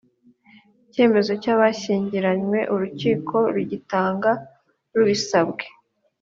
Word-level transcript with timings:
icyemezo 0.85 1.31
cyabashyingiranywe 1.43 2.59
urukiko 2.73 3.35
rugitanga 3.53 4.31
rubisabwe 4.95 5.65